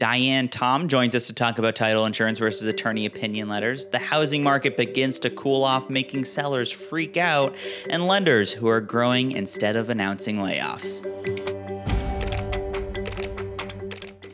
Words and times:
Diane 0.00 0.48
Tomb 0.48 0.88
joins 0.88 1.14
us 1.14 1.26
to 1.26 1.34
talk 1.34 1.58
about 1.58 1.76
title 1.76 2.06
insurance 2.06 2.38
versus 2.38 2.66
attorney 2.66 3.04
opinion 3.04 3.50
letters. 3.50 3.86
The 3.88 3.98
housing 3.98 4.42
market 4.42 4.74
begins 4.74 5.18
to 5.18 5.28
cool 5.28 5.62
off, 5.62 5.90
making 5.90 6.24
sellers 6.24 6.72
freak 6.72 7.18
out, 7.18 7.54
and 7.90 8.06
lenders 8.06 8.50
who 8.50 8.66
are 8.66 8.80
growing 8.80 9.32
instead 9.32 9.76
of 9.76 9.90
announcing 9.90 10.38
layoffs. 10.38 11.02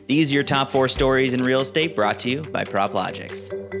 These 0.07 0.31
are 0.31 0.35
your 0.35 0.43
top 0.43 0.69
four 0.69 0.87
stories 0.87 1.33
in 1.33 1.43
real 1.43 1.59
estate 1.59 1.97
brought 1.97 2.21
to 2.21 2.29
you 2.29 2.43
by 2.43 2.63
PropLogix. 2.63 3.76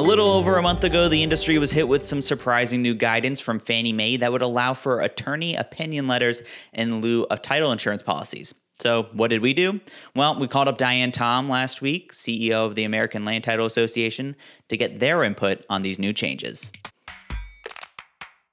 A 0.00 0.10
little 0.10 0.30
over 0.30 0.56
a 0.56 0.62
month 0.62 0.82
ago, 0.82 1.08
the 1.08 1.22
industry 1.22 1.58
was 1.58 1.72
hit 1.72 1.86
with 1.86 2.02
some 2.06 2.22
surprising 2.22 2.80
new 2.80 2.94
guidance 2.94 3.38
from 3.38 3.58
Fannie 3.58 3.92
Mae 3.92 4.16
that 4.16 4.32
would 4.32 4.40
allow 4.40 4.72
for 4.72 5.02
attorney 5.02 5.54
opinion 5.54 6.08
letters 6.08 6.40
in 6.72 7.02
lieu 7.02 7.24
of 7.24 7.42
title 7.42 7.70
insurance 7.70 8.02
policies. 8.02 8.54
So, 8.78 9.08
what 9.12 9.28
did 9.28 9.42
we 9.42 9.52
do? 9.52 9.78
Well, 10.16 10.40
we 10.40 10.48
called 10.48 10.68
up 10.68 10.78
Diane 10.78 11.12
Tomb 11.12 11.50
last 11.50 11.82
week, 11.82 12.14
CEO 12.14 12.64
of 12.64 12.76
the 12.76 12.84
American 12.84 13.26
Land 13.26 13.44
Title 13.44 13.66
Association, 13.66 14.36
to 14.70 14.78
get 14.78 15.00
their 15.00 15.22
input 15.22 15.66
on 15.68 15.82
these 15.82 15.98
new 15.98 16.14
changes. 16.14 16.72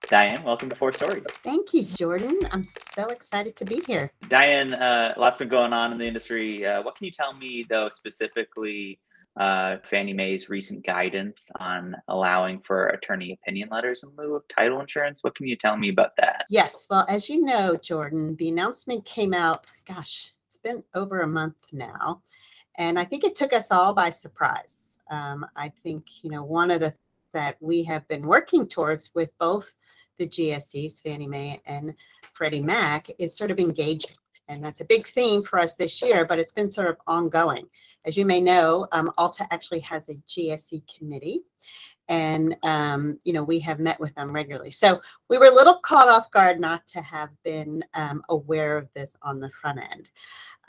Diane, 0.10 0.44
welcome 0.44 0.70
to 0.70 0.76
Four 0.76 0.92
Stories. 0.92 1.24
Thank 1.46 1.74
you, 1.74 1.84
Jordan. 1.84 2.40
I'm 2.52 2.66
so 2.66 3.06
excited 3.06 3.56
to 3.56 3.64
be 3.64 3.82
here. 3.88 4.12
Diane, 4.28 4.74
uh, 4.74 5.14
lots 5.16 5.38
been 5.38 5.48
going 5.48 5.72
on 5.72 5.94
in 5.94 5.98
the 5.98 6.08
industry. 6.08 6.66
Uh, 6.66 6.82
what 6.82 6.98
can 6.98 7.06
you 7.06 7.12
tell 7.12 7.34
me, 7.34 7.66
though, 7.70 7.88
specifically 7.88 9.00
uh, 9.40 9.78
Fannie 9.84 10.14
Mae's 10.14 10.50
recent 10.50 10.86
guidance 10.86 11.52
on 11.60 11.96
allowing 12.08 12.60
for 12.62 12.88
attorney 12.88 13.34
opinion 13.34 13.70
letters 13.72 14.04
in 14.04 14.10
lieu 14.18 14.36
of 14.36 14.44
title 14.48 14.80
insurance. 14.80 15.24
What 15.24 15.36
can 15.36 15.48
you 15.48 15.56
tell 15.56 15.78
me 15.78 15.90
about 15.90 16.16
that? 16.18 16.46
Yes. 16.50 16.88
Well, 16.90 17.06
as 17.08 17.30
you 17.30 17.44
know, 17.44 17.76
Jordan, 17.76 18.36
the 18.38 18.50
announcement 18.50 19.06
came 19.06 19.34
out, 19.34 19.66
gosh, 19.88 20.32
it's 20.48 20.58
been 20.58 20.84
over 20.96 21.22
a 21.22 21.28
month 21.28 21.56
now. 21.72 22.22
And 22.80 23.00
I 23.00 23.06
think 23.06 23.24
it 23.24 23.36
took 23.36 23.54
us 23.54 23.72
all 23.72 23.94
by 23.94 24.10
surprise. 24.10 25.04
Um, 25.10 25.46
I 25.56 25.72
think, 25.84 26.06
you 26.24 26.30
know, 26.30 26.44
one 26.44 26.72
of 26.72 26.80
the 26.80 26.94
that 27.34 27.58
we 27.60 27.84
have 27.84 28.08
been 28.08 28.26
working 28.26 28.68
towards 28.68 29.14
with 29.14 29.30
both 29.38 29.76
the 30.18 30.28
GSEs, 30.28 31.02
Fannie 31.04 31.28
Mae 31.28 31.62
and 31.66 31.94
Freddie 32.34 32.62
Mac, 32.62 33.10
is 33.20 33.36
sort 33.36 33.52
of 33.52 33.60
engaging. 33.60 34.16
And 34.50 34.64
that's 34.64 34.82
a 34.82 34.86
big 34.86 35.08
theme 35.08 35.44
for 35.44 35.60
us 35.60 35.76
this 35.76 36.02
year, 36.02 36.26
but 36.26 36.40
it's 36.40 36.54
been 36.54 36.70
sort 36.70 36.90
of 36.90 36.98
ongoing. 37.06 37.68
As 38.06 38.16
you 38.16 38.26
may 38.26 38.40
know, 38.40 38.88
um, 38.94 39.12
Alta 39.18 39.46
actually 39.52 39.82
has 39.82 40.08
a 40.10 40.16
GSE 40.30 40.84
committee, 40.98 41.42
and 42.10 42.56
um, 42.64 43.20
you 43.24 43.34
know 43.34 43.44
we 43.44 43.60
have 43.60 43.80
met 43.80 44.00
with 44.00 44.14
them 44.16 44.32
regularly. 44.32 44.72
So 44.72 45.02
we 45.30 45.38
were 45.38 45.48
a 45.48 45.54
little 45.54 45.80
caught 45.80 46.08
off 46.08 46.32
guard 46.32 46.60
not 46.60 46.86
to 46.88 47.02
have 47.02 47.30
been 47.44 47.84
um, 47.94 48.24
aware 48.30 48.78
of 48.78 48.88
this 48.94 49.18
on 49.22 49.40
the 49.40 49.50
front 49.50 49.80
end. 49.80 50.10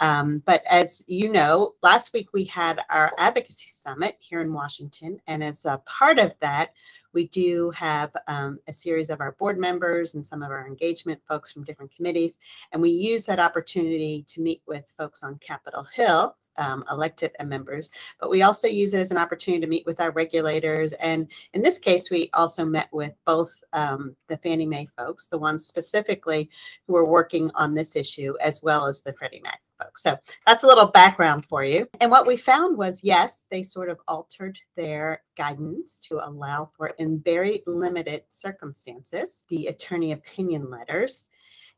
Um, 0.01 0.43
but 0.47 0.63
as 0.69 1.03
you 1.09 1.31
know, 1.33 1.75
last 1.83 2.13
week 2.13 2.29
we 2.33 2.45
had 2.45 2.81
our 2.89 3.13
advocacy 3.19 3.69
summit 3.69 4.17
here 4.19 4.41
in 4.41 4.53
Washington, 4.53 5.21
and 5.27 5.43
as 5.43 5.65
a 5.65 5.83
part 5.87 6.19
of 6.19 6.33
that, 6.41 6.71
we 7.13 7.27
do 7.29 7.71
have 7.71 8.13
um, 8.29 8.61
a 8.69 8.73
series 8.73 9.11
of 9.11 9.21
our 9.21 9.33
board 9.33 9.59
members 9.59 10.15
and 10.15 10.27
some 10.27 10.43
of 10.43 10.51
our 10.51 10.67
engagement 10.67 11.21
folks 11.27 11.51
from 11.51 11.65
different 11.65 11.95
committees, 11.95 12.37
and 12.73 12.81
we 12.81 12.91
use 12.91 13.27
that 13.27 13.41
opportunity 13.41 14.25
to 14.29 14.41
meet 14.41 14.63
with 14.67 14.85
folks 14.97 15.23
on 15.23 15.39
Capitol 15.39 15.87
Hill 15.93 16.37
um, 16.59 16.85
elected 16.91 17.33
members, 17.45 17.91
but 18.21 18.31
we 18.31 18.43
also 18.43 18.69
use 18.69 18.93
it 18.93 19.01
as 19.01 19.11
an 19.11 19.17
opportunity 19.17 19.61
to 19.61 19.67
meet 19.67 19.87
with 19.87 20.01
our 20.01 20.11
regulators. 20.11 20.93
And 20.95 21.31
in 21.55 21.63
this 21.63 21.79
case, 21.79 22.11
we 22.11 22.29
also 22.35 22.65
met 22.65 22.89
with 22.93 23.15
both 23.25 23.53
um, 23.73 24.15
the 24.29 24.37
Fannie 24.37 24.67
Mae 24.67 24.89
folks, 24.97 25.27
the 25.27 25.39
ones 25.39 25.67
specifically 25.67 26.51
who 26.87 26.97
are 26.97 27.07
working 27.07 27.51
on 27.55 27.75
this 27.75 27.97
issue, 27.97 28.35
as 28.41 28.63
well 28.63 28.87
as 28.87 29.03
the 29.03 29.15
Freddie 29.15 29.41
Mac 29.41 29.61
folks. 29.81 30.03
So 30.03 30.17
that's 30.47 30.65
a 30.65 30.67
little 30.67 30.89
background 30.89 31.47
for 31.47 31.65
you. 31.65 31.89
And 32.01 32.11
what 32.11 32.27
we 32.27 32.37
found 32.37 32.77
was 32.77 33.05
yes, 33.05 33.47
they 33.51 33.63
sort 33.63 33.89
of 33.89 33.99
altered 34.09 34.59
their 34.77 35.23
guidance 35.37 36.01
to 36.09 36.27
allow 36.27 36.71
for, 36.77 36.89
in 36.99 37.21
very 37.21 37.63
limited 37.67 38.25
circumstances, 38.33 39.45
the 39.49 39.69
attorney 39.69 40.13
opinion 40.13 40.69
letters. 40.71 41.29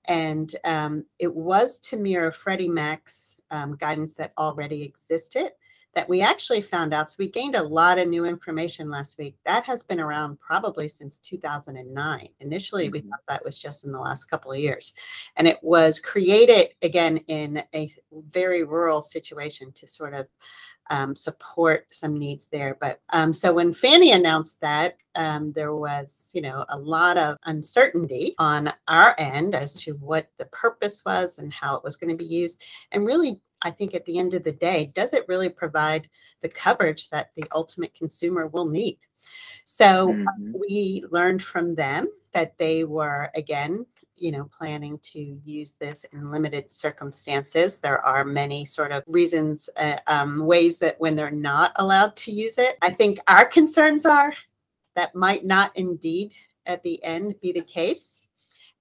And 0.06 0.54
um, 0.64 1.04
it 1.18 1.32
was 1.34 1.78
to 1.80 1.96
mirror 1.96 2.32
Freddie 2.32 2.68
Mac's 2.68 3.40
um, 3.50 3.76
guidance 3.76 4.14
that 4.14 4.32
already 4.38 4.82
existed 4.82 5.52
that 5.94 6.08
we 6.08 6.20
actually 6.20 6.62
found 6.62 6.94
out. 6.94 7.10
So 7.10 7.16
we 7.18 7.28
gained 7.28 7.56
a 7.56 7.62
lot 7.62 7.98
of 7.98 8.08
new 8.08 8.24
information 8.24 8.90
last 8.90 9.18
week. 9.18 9.34
That 9.44 9.64
has 9.64 9.82
been 9.82 9.98
around 9.98 10.38
probably 10.40 10.86
since 10.86 11.16
2009. 11.18 12.28
Initially, 12.40 12.84
mm-hmm. 12.84 12.92
we 12.92 13.00
thought 13.00 13.20
that 13.28 13.44
was 13.44 13.58
just 13.58 13.84
in 13.84 13.92
the 13.92 13.98
last 13.98 14.24
couple 14.24 14.52
of 14.52 14.58
years. 14.58 14.94
And 15.36 15.48
it 15.48 15.58
was 15.62 15.98
created 15.98 16.68
again 16.82 17.16
in 17.26 17.62
a 17.74 17.88
very 18.12 18.62
rural 18.62 19.02
situation 19.02 19.72
to 19.72 19.86
sort 19.86 20.14
of 20.14 20.28
um, 20.90 21.16
support 21.16 21.86
some 21.90 22.18
needs 22.18 22.48
there. 22.48 22.76
But 22.80 23.00
um, 23.10 23.32
so 23.32 23.54
when 23.54 23.72
Fannie 23.72 24.12
announced 24.12 24.60
that, 24.60 24.96
um, 25.14 25.52
there 25.52 25.74
was, 25.74 26.30
you 26.34 26.42
know, 26.42 26.64
a 26.68 26.78
lot 26.78 27.16
of 27.16 27.36
uncertainty 27.44 28.34
on 28.38 28.72
our 28.88 29.14
end 29.18 29.54
as 29.54 29.80
to 29.82 29.92
what 29.94 30.28
the 30.38 30.44
purpose 30.46 31.04
was 31.04 31.38
and 31.38 31.52
how 31.52 31.76
it 31.76 31.84
was 31.84 31.96
going 31.96 32.10
to 32.10 32.16
be 32.16 32.24
used. 32.24 32.62
And 32.92 33.06
really, 33.06 33.40
I 33.62 33.70
think 33.70 33.94
at 33.94 34.04
the 34.04 34.18
end 34.18 34.34
of 34.34 34.44
the 34.44 34.52
day, 34.52 34.92
does 34.94 35.12
it 35.12 35.28
really 35.28 35.48
provide 35.48 36.08
the 36.42 36.48
coverage 36.48 37.10
that 37.10 37.30
the 37.36 37.44
ultimate 37.52 37.94
consumer 37.94 38.46
will 38.46 38.66
need? 38.66 38.98
So 39.64 40.08
mm-hmm. 40.08 40.52
we 40.58 41.04
learned 41.10 41.42
from 41.42 41.74
them 41.74 42.08
that 42.32 42.56
they 42.58 42.84
were, 42.84 43.30
again, 43.34 43.86
you 44.20 44.30
know, 44.30 44.48
planning 44.56 44.98
to 45.02 45.40
use 45.44 45.74
this 45.74 46.04
in 46.12 46.30
limited 46.30 46.70
circumstances. 46.70 47.78
There 47.78 48.04
are 48.04 48.24
many 48.24 48.64
sort 48.64 48.92
of 48.92 49.02
reasons, 49.06 49.68
uh, 49.76 49.96
um, 50.06 50.44
ways 50.44 50.78
that 50.80 51.00
when 51.00 51.16
they're 51.16 51.30
not 51.30 51.72
allowed 51.76 52.16
to 52.16 52.32
use 52.32 52.58
it. 52.58 52.76
I 52.82 52.90
think 52.90 53.18
our 53.26 53.46
concerns 53.46 54.04
are 54.04 54.34
that 54.94 55.14
might 55.14 55.44
not 55.44 55.74
indeed 55.76 56.32
at 56.66 56.82
the 56.82 57.02
end 57.02 57.34
be 57.40 57.52
the 57.52 57.64
case. 57.64 58.26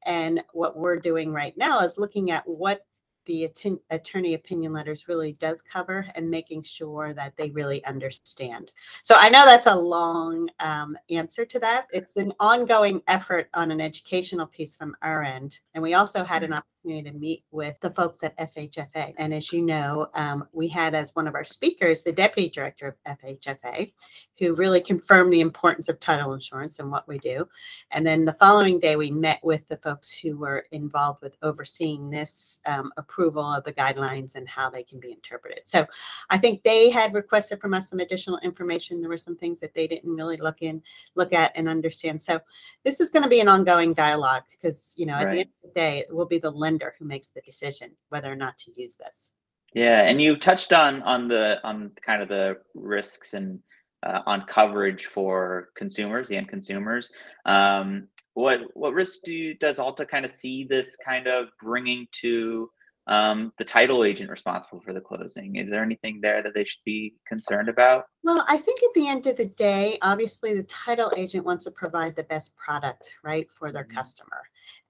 And 0.06 0.44
what 0.54 0.78
we're 0.78 1.00
doing 1.00 1.32
right 1.32 1.58
now 1.58 1.80
is 1.80 1.98
looking 1.98 2.32
at 2.32 2.48
what 2.48 2.86
the 3.30 3.46
att- 3.46 3.80
attorney 3.92 4.34
opinion 4.34 4.74
letters 4.74 5.08
really 5.08 5.34
does 5.34 5.62
cover 5.62 6.08
and 6.16 6.28
making 6.28 6.64
sure 6.64 7.14
that 7.14 7.38
they 7.38 7.52
really 7.52 7.86
understand. 7.86 8.72
So 9.04 9.14
I 9.20 9.30
know 9.30 9.46
that's 9.46 9.68
a 9.68 9.76
long 9.76 10.50
um, 10.60 10.98
answer 11.12 11.46
to 11.46 11.60
that. 11.60 11.86
It's 11.92 12.18
an 12.18 12.34
ongoing 12.40 13.04
effort 13.08 13.48
on 13.54 13.70
an 13.70 13.82
educational 13.82 14.48
piece 14.48 14.74
from 14.74 14.96
our 15.04 15.24
end. 15.24 15.60
And 15.76 15.84
we 15.84 15.94
also 15.94 16.24
had 16.24 16.42
an 16.42 16.50
mm-hmm. 16.50 16.58
Opportunity 16.90 17.12
to 17.12 17.18
meet 17.18 17.44
with 17.52 17.80
the 17.82 17.92
folks 17.92 18.24
at 18.24 18.38
FHFA. 18.38 19.14
And 19.18 19.34
as 19.34 19.54
you 19.54 19.62
know, 19.62 20.08
um, 20.16 20.48
we 20.54 20.68
had 20.68 20.96
as 20.96 21.16
one 21.16 21.28
of 21.28 21.36
our 21.36 21.44
speakers 21.44 22.02
the 22.02 22.12
deputy 22.12 22.50
director 22.50 22.98
of 23.06 23.18
FHFA, 23.18 23.92
who 24.40 24.56
really 24.56 24.82
confirmed 24.82 25.32
the 25.32 25.42
importance 25.42 25.90
of 25.90 26.00
title 26.00 26.34
insurance 26.34 26.80
and 26.80 26.90
what 26.90 27.08
we 27.08 27.20
do. 27.20 27.48
And 27.92 28.06
then 28.06 28.26
the 28.26 28.34
following 28.34 28.80
day, 28.80 28.96
we 28.96 29.12
met 29.12 29.40
with 29.44 29.68
the 29.68 29.78
folks 29.78 30.12
who 30.12 30.38
were 30.38 30.66
involved 30.72 31.22
with 31.22 31.36
overseeing 31.44 32.10
this 32.10 32.60
um, 32.66 32.92
approval 32.98 33.44
of 33.44 33.64
the 33.64 33.74
guidelines 33.74 34.36
and 34.36 34.48
how 34.48 34.70
they 34.70 34.84
can 34.84 35.00
be 35.00 35.12
interpreted. 35.12 35.62
So 35.66 35.86
I 36.30 36.38
think 36.38 36.64
they 36.64 36.90
had 36.90 37.14
requested 37.14 37.62
from 37.62 37.74
us 37.74 37.90
some 37.90 38.00
additional 38.00 38.40
information. 38.40 39.02
There 39.02 39.10
were 39.10 39.18
some 39.18 39.36
things 39.36 39.60
that 39.60 39.74
they 39.74 39.88
didn't 39.88 40.16
really 40.16 40.38
look 40.38 40.62
in, 40.62 40.82
look 41.16 41.34
at 41.34 41.52
and 41.56 41.70
understand. 41.70 42.22
So 42.22 42.40
this 42.84 43.00
is 43.00 43.10
going 43.10 43.24
to 43.24 43.30
be 43.30 43.42
an 43.42 43.48
ongoing 43.48 43.94
dialogue 43.94 44.44
because, 44.50 44.96
you 44.98 45.06
know, 45.06 45.14
at 45.14 45.26
right. 45.26 45.34
the 45.34 45.40
end 45.42 45.50
of 45.64 45.70
the 45.70 45.80
day, 45.80 46.00
it 46.00 46.14
will 46.14 46.26
be 46.26 46.40
the 46.40 46.52
lender 46.52 46.79
who 47.00 47.06
makes 47.06 47.30
the 47.30 47.42
decision 47.42 47.92
whether 48.10 48.32
or 48.32 48.36
not 48.36 48.58
to 48.60 48.72
use 48.76 48.96
this. 48.96 49.32
Yeah, 49.74 50.02
and 50.02 50.22
you 50.22 50.38
touched 50.38 50.74
on 50.74 51.04
on 51.04 51.28
the 51.28 51.58
on 51.64 51.92
kind 52.04 52.22
of 52.22 52.30
the 52.30 52.58
risks 52.74 53.34
and 53.34 53.60
uh, 54.04 54.22
on 54.26 54.46
coverage 54.48 55.06
for 55.06 55.70
consumers, 55.76 56.28
the 56.28 56.38
end 56.38 56.50
consumers. 56.50 57.12
Um, 57.46 58.08
what 58.34 58.62
what 58.74 58.94
risk 58.94 59.20
do 59.26 59.34
you, 59.34 59.54
does 59.56 59.80
Alta 59.80 60.06
kind 60.06 60.26
of 60.26 60.32
see 60.32 60.64
this 60.64 60.96
kind 60.96 61.28
of 61.28 61.50
bringing 61.62 62.08
to 62.22 62.70
um, 63.10 63.52
the 63.58 63.66
title 63.66 64.04
agent 64.04 64.30
responsible 64.30 64.80
for 64.82 64.94
the 64.94 65.02
closing. 65.02 65.56
Is 65.56 65.68
there 65.68 65.82
anything 65.84 66.20
there 66.22 66.44
that 66.44 66.54
they 66.54 66.64
should 66.64 66.84
be 66.86 67.16
concerned 67.28 67.68
about? 67.68 68.06
Well, 68.24 68.46
I 68.48 68.58
think 68.58 68.84
at 68.84 68.94
the 68.94 69.08
end 69.08 69.26
of 69.26 69.36
the 69.36 69.48
day, 69.48 69.98
obviously 70.04 70.54
the 70.54 70.64
title 70.64 71.12
agent 71.18 71.44
wants 71.44 71.66
to 71.66 71.72
provide 71.72 72.16
the 72.16 72.24
best 72.24 72.56
product, 72.56 73.16
right, 73.24 73.48
for 73.58 73.72
their 73.72 73.84
mm-hmm. 73.84 73.98
customer. 73.98 74.44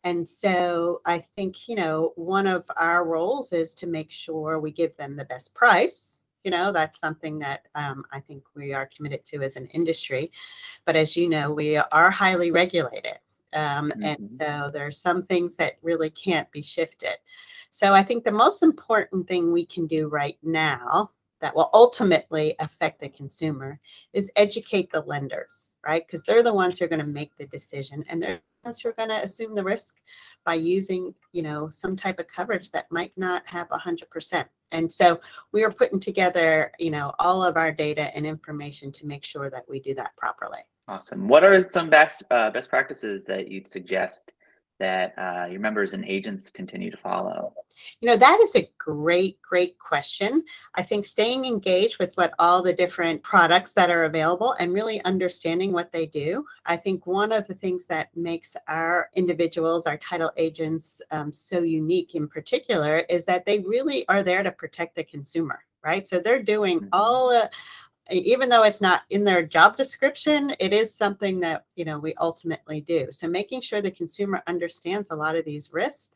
And 0.03 0.27
so 0.27 1.01
I 1.05 1.19
think, 1.19 1.69
you 1.69 1.75
know, 1.75 2.11
one 2.15 2.45
of 2.45 2.65
our 2.75 3.05
roles 3.05 3.53
is 3.53 3.73
to 3.75 3.87
make 3.87 4.11
sure 4.11 4.59
we 4.59 4.71
give 4.71 4.95
them 4.97 5.15
the 5.15 5.25
best 5.25 5.55
price. 5.55 6.25
You 6.43 6.51
know, 6.51 6.73
that's 6.73 6.99
something 6.99 7.39
that 7.39 7.67
um, 7.75 8.03
I 8.11 8.19
think 8.19 8.43
we 8.53 8.73
are 8.73 8.89
committed 8.95 9.25
to 9.27 9.41
as 9.43 9.55
an 9.55 9.67
industry. 9.67 10.31
But 10.85 10.97
as 10.97 11.15
you 11.15 11.29
know, 11.29 11.51
we 11.51 11.77
are 11.77 12.11
highly 12.11 12.51
regulated. 12.51 13.17
Um, 13.53 13.89
mm-hmm. 13.89 14.03
And 14.03 14.33
so 14.33 14.69
there 14.73 14.85
are 14.85 14.91
some 14.91 15.23
things 15.23 15.55
that 15.55 15.77
really 15.81 16.09
can't 16.09 16.49
be 16.51 16.61
shifted. 16.61 17.17
So 17.71 17.93
I 17.93 18.03
think 18.03 18.23
the 18.23 18.31
most 18.31 18.63
important 18.63 19.27
thing 19.27 19.51
we 19.51 19.65
can 19.65 19.87
do 19.87 20.07
right 20.07 20.37
now 20.43 21.11
that 21.41 21.55
will 21.55 21.69
ultimately 21.73 22.55
affect 22.59 22.99
the 22.99 23.09
consumer 23.09 23.79
is 24.13 24.31
educate 24.35 24.91
the 24.91 25.01
lenders, 25.01 25.75
right? 25.85 26.05
Because 26.05 26.23
they're 26.23 26.43
the 26.43 26.53
ones 26.53 26.77
who 26.77 26.85
are 26.85 26.89
going 26.89 26.99
to 26.99 27.05
make 27.05 27.35
the 27.37 27.47
decision 27.47 28.03
and 28.09 28.21
they're 28.21 28.41
the 28.63 28.67
ones 28.67 28.81
who 28.81 28.89
are 28.89 28.93
going 28.93 29.09
to 29.09 29.23
assume 29.23 29.55
the 29.55 29.63
risk 29.63 29.97
by 30.45 30.55
using, 30.55 31.13
you 31.31 31.41
know, 31.41 31.69
some 31.69 31.95
type 31.95 32.19
of 32.19 32.27
coverage 32.27 32.71
that 32.71 32.91
might 32.91 33.13
not 33.17 33.43
have 33.45 33.69
100%. 33.69 34.45
And 34.71 34.91
so 34.91 35.19
we 35.51 35.63
are 35.63 35.71
putting 35.71 35.99
together, 35.99 36.71
you 36.77 36.91
know, 36.91 37.13
all 37.19 37.43
of 37.43 37.57
our 37.57 37.71
data 37.71 38.15
and 38.15 38.25
information 38.25 38.91
to 38.93 39.05
make 39.05 39.23
sure 39.23 39.49
that 39.49 39.67
we 39.67 39.79
do 39.79 39.95
that 39.95 40.15
properly. 40.17 40.59
Awesome. 40.89 41.27
What 41.27 41.43
are 41.43 41.69
some 41.69 41.87
best 41.87 42.23
uh, 42.31 42.49
best 42.49 42.67
practices 42.67 43.23
that 43.25 43.51
you'd 43.51 43.67
suggest 43.67 44.33
that 44.79 45.13
uh, 45.19 45.45
your 45.45 45.59
members 45.59 45.93
and 45.93 46.03
agents 46.03 46.49
continue 46.49 46.89
to 46.89 46.97
follow? 46.97 47.53
You 47.99 48.09
know, 48.09 48.17
that 48.17 48.39
is 48.41 48.55
a 48.55 48.67
great, 48.79 49.39
great 49.43 49.77
question. 49.77 50.43
I 50.73 50.81
think 50.81 51.05
staying 51.05 51.45
engaged 51.45 51.99
with 51.99 52.15
what 52.15 52.33
all 52.39 52.63
the 52.63 52.73
different 52.73 53.21
products 53.21 53.73
that 53.73 53.91
are 53.91 54.05
available 54.05 54.53
and 54.53 54.73
really 54.73 54.99
understanding 55.03 55.73
what 55.73 55.91
they 55.91 56.07
do. 56.07 56.43
I 56.65 56.75
think 56.75 57.05
one 57.05 57.31
of 57.31 57.45
the 57.45 57.53
things 57.53 57.85
that 57.85 58.09
makes 58.15 58.55
our 58.67 59.11
individuals, 59.13 59.85
our 59.85 59.97
title 59.97 60.31
agents, 60.37 61.03
um, 61.11 61.31
so 61.31 61.61
unique 61.61 62.15
in 62.15 62.27
particular 62.27 63.05
is 63.09 63.25
that 63.25 63.45
they 63.45 63.59
really 63.59 64.07
are 64.07 64.23
there 64.23 64.41
to 64.41 64.51
protect 64.51 64.95
the 64.95 65.03
consumer 65.03 65.59
right? 65.83 66.05
So 66.05 66.19
they're 66.19 66.43
doing 66.43 66.79
mm-hmm. 66.79 66.89
all 66.91 67.29
uh, 67.29 67.47
even 68.11 68.49
though 68.49 68.63
it's 68.63 68.81
not 68.81 69.01
in 69.09 69.23
their 69.23 69.43
job 69.43 69.77
description, 69.77 70.53
it 70.59 70.73
is 70.73 70.93
something 70.93 71.39
that 71.41 71.65
you 71.75 71.85
know 71.85 71.99
we 71.99 72.13
ultimately 72.15 72.81
do. 72.81 73.07
So 73.11 73.27
making 73.27 73.61
sure 73.61 73.81
the 73.81 73.91
consumer 73.91 74.41
understands 74.47 75.11
a 75.11 75.15
lot 75.15 75.35
of 75.35 75.45
these 75.45 75.71
risks 75.73 76.13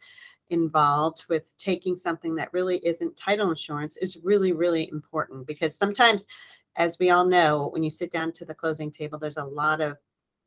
involved 0.50 1.26
with 1.30 1.56
taking 1.58 1.96
something 1.96 2.36
that 2.36 2.54
really 2.54 2.78
isn't 2.86 3.18
title 3.18 3.50
insurance 3.50 3.98
is 3.98 4.18
really 4.24 4.52
really 4.52 4.90
important 4.92 5.48
because 5.48 5.76
sometimes 5.76 6.26
as 6.76 7.00
we 7.00 7.10
all 7.10 7.26
know 7.26 7.70
when 7.72 7.82
you 7.82 7.90
sit 7.90 8.12
down 8.12 8.32
to 8.32 8.46
the 8.46 8.54
closing 8.54 8.92
table 8.92 9.18
there's 9.18 9.38
a 9.38 9.44
lot 9.44 9.80
of 9.80 9.98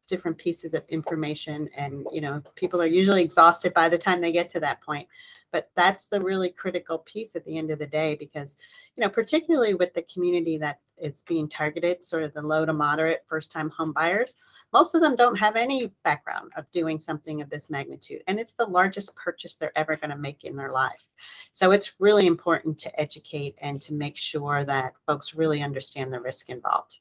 different 0.07 0.39
pieces 0.39 0.75
of 0.75 0.85
information 0.89 1.69
and 1.77 2.07
you 2.13 2.21
know 2.21 2.43
people 2.55 2.81
are 2.81 2.87
usually 2.87 3.23
exhausted 3.23 3.73
by 3.75 3.89
the 3.89 3.99
time 3.99 4.21
they 4.21 4.31
get 4.31 4.49
to 4.49 4.61
that 4.61 4.81
point 4.83 5.09
but 5.51 5.71
that's 5.75 6.09
the 6.09 6.21
really 6.21 6.51
critical 6.51 6.99
piece 6.99 7.35
at 7.35 7.45
the 7.45 7.57
end 7.57 7.71
of 7.71 7.79
the 7.79 7.87
day 7.87 8.15
because 8.17 8.57
you 8.97 9.03
know 9.03 9.09
particularly 9.09 9.75
with 9.75 9.93
the 9.95 10.03
community 10.03 10.59
that 10.59 10.79
it's 10.99 11.23
being 11.23 11.49
targeted 11.49 12.05
sort 12.05 12.23
of 12.23 12.33
the 12.35 12.43
low 12.43 12.65
to 12.65 12.73
moderate 12.73 13.25
first 13.29 13.51
time 13.51 13.71
home 13.71 13.93
buyers 13.93 14.35
most 14.73 14.95
of 14.95 15.01
them 15.01 15.17
don't 15.17 15.37
have 15.37 15.57
any 15.57 15.93
background 16.05 16.51
of 16.57 16.71
doing 16.71 17.01
something 17.01 17.41
of 17.41 17.51
this 17.51 17.71
magnitude 17.71 18.23
and 18.27 18.39
it's 18.39 18.55
the 18.55 18.65
largest 18.65 19.15
purchase 19.17 19.57
they're 19.57 19.77
ever 19.77 19.97
going 19.97 20.11
to 20.11 20.17
make 20.17 20.45
in 20.45 20.57
their 20.57 20.73
life 20.73 21.07
so 21.53 21.71
it's 21.71 21.95
really 22.01 22.27
important 22.27 22.79
to 22.79 23.01
educate 23.01 23.57
and 23.61 23.81
to 23.81 23.93
make 23.93 24.17
sure 24.17 24.65
that 24.65 24.95
folks 25.07 25.35
really 25.35 25.63
understand 25.63 26.13
the 26.13 26.21
risk 26.21 26.49
involved 26.51 26.97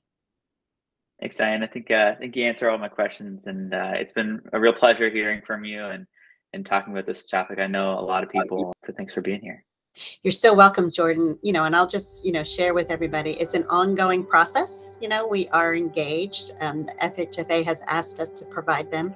Thanks, 1.20 1.38
Diane. 1.38 1.64
I 1.64 1.68
think 1.68 1.92
uh, 1.92 2.12
I 2.14 2.20
think 2.20 2.36
you 2.36 2.44
answered 2.44 2.70
all 2.70 2.78
my 2.78 2.90
questions, 2.90 3.48
and 3.48 3.74
uh, 3.74 3.94
it's 3.94 4.12
been 4.12 4.42
a 4.52 4.60
real 4.60 4.74
pleasure 4.74 5.10
hearing 5.10 5.42
from 5.48 5.64
you 5.64 5.86
and 5.86 6.06
and 6.54 6.66
talking 6.66 6.94
about 6.94 7.06
this 7.06 7.26
topic. 7.26 7.60
I 7.60 7.68
know 7.68 7.98
a 7.98 8.02
lot 8.02 8.24
of 8.24 8.30
people, 8.30 8.74
so 8.84 8.94
thanks 8.94 9.14
for 9.14 9.22
being 9.22 9.42
here. 9.42 9.64
You're 10.24 10.32
so 10.32 10.54
welcome, 10.54 10.92
Jordan. 10.92 11.38
You 11.42 11.54
know, 11.54 11.64
and 11.64 11.76
I'll 11.76 11.88
just 11.88 12.26
you 12.26 12.32
know 12.32 12.44
share 12.44 12.74
with 12.74 12.92
everybody. 12.92 13.32
It's 13.32 13.54
an 13.54 13.66
ongoing 13.70 14.26
process. 14.26 14.98
You 15.02 15.10
know, 15.10 15.28
we 15.28 15.48
are 15.50 15.76
engaged. 15.76 16.52
Um, 16.60 16.86
the 16.86 16.94
FHFA 16.94 17.64
has 17.66 17.82
asked 17.88 18.20
us 18.20 18.30
to 18.30 18.46
provide 18.46 18.92
them 18.92 19.14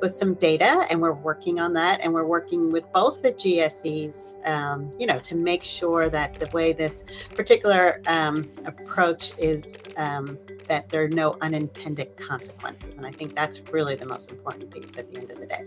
with 0.00 0.14
some 0.14 0.34
data, 0.34 0.86
and 0.90 1.00
we're 1.00 1.12
working 1.12 1.60
on 1.60 1.72
that. 1.74 2.00
And 2.00 2.12
we're 2.12 2.26
working 2.26 2.70
with 2.70 2.90
both 2.92 3.22
the 3.22 3.32
GSEs, 3.32 4.46
um, 4.46 4.92
you 4.98 5.06
know, 5.06 5.18
to 5.20 5.34
make 5.34 5.64
sure 5.64 6.08
that 6.08 6.34
the 6.34 6.46
way 6.48 6.72
this 6.72 7.04
particular 7.34 8.00
um, 8.06 8.48
approach 8.64 9.38
is 9.38 9.78
um, 9.96 10.38
that 10.68 10.88
there 10.88 11.04
are 11.04 11.08
no 11.08 11.36
unintended 11.40 12.16
consequences. 12.16 12.96
And 12.96 13.06
I 13.06 13.12
think 13.12 13.34
that's 13.34 13.60
really 13.72 13.94
the 13.94 14.06
most 14.06 14.30
important 14.30 14.70
piece 14.70 14.98
at 14.98 15.12
the 15.12 15.20
end 15.20 15.30
of 15.30 15.38
the 15.38 15.46
day. 15.46 15.64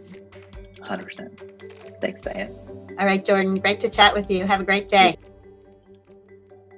100%. 0.79 1.99
Thanks, 1.99 2.21
Diane. 2.21 2.55
All 2.99 3.05
right, 3.05 3.23
Jordan. 3.23 3.59
Great 3.59 3.79
to 3.81 3.89
chat 3.89 4.13
with 4.13 4.29
you. 4.31 4.45
Have 4.45 4.61
a 4.61 4.63
great 4.63 4.87
day. 4.87 5.17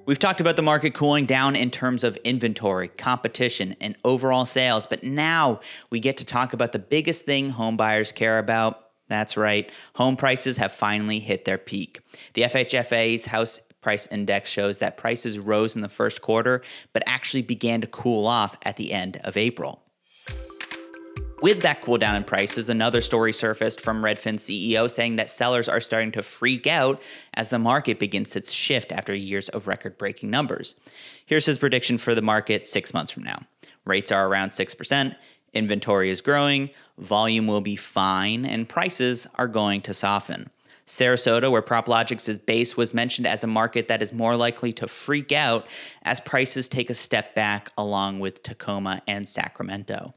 We've 0.09 0.17
talked 0.17 0.41
about 0.41 0.55
the 0.55 0.63
market 0.63 0.95
cooling 0.95 1.27
down 1.27 1.55
in 1.55 1.69
terms 1.69 2.03
of 2.03 2.17
inventory, 2.23 2.87
competition, 2.87 3.75
and 3.79 3.95
overall 4.03 4.43
sales, 4.43 4.87
but 4.87 5.03
now 5.03 5.59
we 5.91 5.99
get 5.99 6.17
to 6.17 6.25
talk 6.25 6.51
about 6.51 6.71
the 6.71 6.79
biggest 6.79 7.27
thing 7.27 7.51
home 7.51 7.77
buyers 7.77 8.11
care 8.11 8.39
about. 8.39 8.89
That's 9.07 9.37
right, 9.37 9.71
home 9.93 10.15
prices 10.15 10.57
have 10.57 10.73
finally 10.73 11.19
hit 11.19 11.45
their 11.45 11.59
peak. 11.59 11.99
The 12.33 12.41
FHFA's 12.41 13.27
house 13.27 13.59
price 13.81 14.07
index 14.07 14.49
shows 14.49 14.79
that 14.79 14.97
prices 14.97 15.37
rose 15.37 15.75
in 15.75 15.83
the 15.83 15.87
first 15.87 16.23
quarter, 16.23 16.63
but 16.91 17.03
actually 17.05 17.43
began 17.43 17.79
to 17.81 17.87
cool 17.87 18.25
off 18.25 18.57
at 18.63 18.77
the 18.77 18.91
end 18.91 19.17
of 19.23 19.37
April. 19.37 19.83
With 21.41 21.61
that 21.61 21.81
cool 21.81 21.97
down 21.97 22.15
in 22.15 22.25
prices, 22.25 22.67
another 22.67 22.99
story 22.99 23.31
surfaced 23.31 23.79
from 23.79 24.03
Redfin 24.03 24.35
CEO 24.35 24.91
saying 24.91 25.15
that 25.15 25.29
sellers 25.29 25.69
are 25.69 25.79
starting 25.79 26.11
to 26.13 26.21
freak 26.21 26.67
out 26.67 27.01
as 27.33 27.49
the 27.49 27.59
market 27.59 27.97
begins 27.97 28.35
its 28.35 28.51
shift 28.51 28.91
after 28.91 29.15
years 29.15 29.47
of 29.47 29.67
record 29.67 29.97
breaking 29.97 30.29
numbers. 30.29 30.75
Here's 31.25 31.45
his 31.45 31.57
prediction 31.57 31.97
for 31.97 32.13
the 32.13 32.21
market 32.21 32.65
six 32.65 32.93
months 32.93 33.11
from 33.11 33.23
now 33.23 33.39
rates 33.85 34.11
are 34.11 34.27
around 34.27 34.49
6%, 34.49 35.15
inventory 35.53 36.09
is 36.09 36.21
growing, 36.21 36.69
volume 36.97 37.47
will 37.47 37.61
be 37.61 37.77
fine, 37.77 38.45
and 38.45 38.67
prices 38.67 39.25
are 39.35 39.47
going 39.47 39.81
to 39.81 39.93
soften. 39.93 40.49
Sarasota, 40.85 41.49
where 41.49 41.61
PropLogix' 41.61 42.45
base 42.45 42.75
was 42.75 42.93
mentioned 42.93 43.27
as 43.27 43.43
a 43.43 43.47
market 43.47 43.87
that 43.87 44.01
is 44.01 44.11
more 44.11 44.35
likely 44.35 44.73
to 44.73 44.87
freak 44.87 45.31
out 45.31 45.67
as 46.03 46.19
prices 46.19 46.67
take 46.67 46.89
a 46.89 46.93
step 46.93 47.33
back, 47.33 47.71
along 47.77 48.19
with 48.19 48.43
Tacoma 48.43 49.01
and 49.07 49.27
Sacramento. 49.27 50.13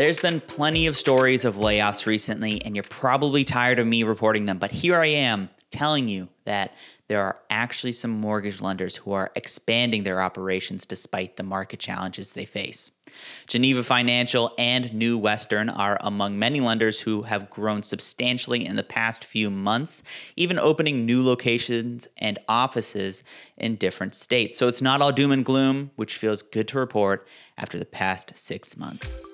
There's 0.00 0.16
been 0.16 0.40
plenty 0.40 0.86
of 0.86 0.96
stories 0.96 1.44
of 1.44 1.56
layoffs 1.56 2.06
recently, 2.06 2.64
and 2.64 2.74
you're 2.74 2.82
probably 2.84 3.44
tired 3.44 3.78
of 3.78 3.86
me 3.86 4.02
reporting 4.02 4.46
them, 4.46 4.56
but 4.56 4.70
here 4.70 4.98
I 4.98 5.08
am 5.08 5.50
telling 5.70 6.08
you 6.08 6.28
that 6.46 6.74
there 7.08 7.20
are 7.20 7.38
actually 7.50 7.92
some 7.92 8.10
mortgage 8.12 8.62
lenders 8.62 8.96
who 8.96 9.12
are 9.12 9.30
expanding 9.36 10.04
their 10.04 10.22
operations 10.22 10.86
despite 10.86 11.36
the 11.36 11.42
market 11.42 11.80
challenges 11.80 12.32
they 12.32 12.46
face. 12.46 12.92
Geneva 13.46 13.82
Financial 13.82 14.54
and 14.56 14.90
New 14.94 15.18
Western 15.18 15.68
are 15.68 15.98
among 16.00 16.38
many 16.38 16.60
lenders 16.60 17.02
who 17.02 17.24
have 17.24 17.50
grown 17.50 17.82
substantially 17.82 18.64
in 18.64 18.76
the 18.76 18.82
past 18.82 19.22
few 19.22 19.50
months, 19.50 20.02
even 20.34 20.58
opening 20.58 21.04
new 21.04 21.22
locations 21.22 22.08
and 22.16 22.38
offices 22.48 23.22
in 23.58 23.76
different 23.76 24.14
states. 24.14 24.56
So 24.56 24.66
it's 24.66 24.80
not 24.80 25.02
all 25.02 25.12
doom 25.12 25.30
and 25.30 25.44
gloom, 25.44 25.90
which 25.96 26.16
feels 26.16 26.40
good 26.40 26.68
to 26.68 26.78
report 26.78 27.28
after 27.58 27.78
the 27.78 27.84
past 27.84 28.34
six 28.38 28.78
months. 28.78 29.29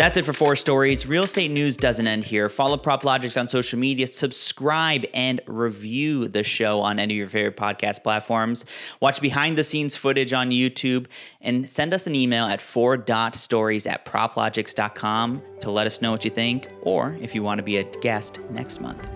That's 0.00 0.16
it 0.16 0.24
for 0.24 0.32
four 0.32 0.56
stories. 0.56 1.06
Real 1.06 1.24
estate 1.24 1.50
news 1.50 1.76
doesn't 1.76 2.06
end 2.06 2.24
here. 2.24 2.48
Follow 2.48 2.78
PropLogix 2.78 3.38
on 3.38 3.48
social 3.48 3.78
media, 3.78 4.06
subscribe 4.06 5.04
and 5.12 5.42
review 5.46 6.26
the 6.26 6.42
show 6.42 6.80
on 6.80 6.98
any 6.98 7.12
of 7.12 7.18
your 7.18 7.28
favorite 7.28 7.58
podcast 7.58 8.02
platforms. 8.02 8.64
Watch 9.00 9.20
behind 9.20 9.58
the 9.58 9.62
scenes 9.62 9.98
footage 9.98 10.32
on 10.32 10.52
YouTube 10.52 11.04
and 11.42 11.68
send 11.68 11.92
us 11.92 12.06
an 12.06 12.14
email 12.14 12.46
at 12.46 12.62
four.stories 12.62 13.86
at 13.86 14.06
proplogix.com 14.06 15.42
to 15.60 15.70
let 15.70 15.86
us 15.86 16.00
know 16.00 16.12
what 16.12 16.24
you 16.24 16.30
think 16.30 16.68
or 16.80 17.18
if 17.20 17.34
you 17.34 17.42
want 17.42 17.58
to 17.58 17.62
be 17.62 17.76
a 17.76 17.84
guest 18.00 18.38
next 18.48 18.80
month. 18.80 19.06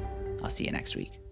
I'll 0.43 0.51
see 0.51 0.67
you 0.67 0.71
next 0.71 0.97
week. 0.97 1.24